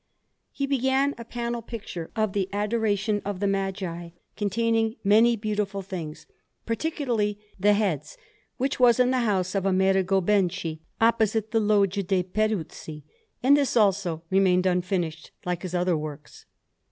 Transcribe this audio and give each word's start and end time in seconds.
He 0.51 0.65
began 0.65 1.13
a 1.19 1.23
panel 1.23 1.61
picture 1.61 2.09
of 2.15 2.33
the 2.33 2.49
Adoration 2.51 3.21
of 3.23 3.39
the 3.39 3.45
Magi, 3.45 4.09
containing 4.35 4.95
many 5.03 5.35
beautiful 5.35 5.83
things, 5.83 6.25
particularly 6.65 7.37
the 7.59 7.73
heads, 7.73 8.17
which 8.57 8.79
was 8.79 8.99
in 8.99 9.11
the 9.11 9.19
house 9.19 9.53
of 9.53 9.67
Amerigo 9.67 10.19
Benci, 10.19 10.79
opposite 10.99 11.51
the 11.51 11.59
Loggia 11.59 12.01
de' 12.01 12.23
Peruzzi; 12.23 13.03
and 13.43 13.55
this, 13.55 13.77
also, 13.77 14.23
remained 14.31 14.65
unfinished, 14.65 15.29
like 15.45 15.61
his 15.61 15.75
other 15.75 15.95
works. 15.95 16.47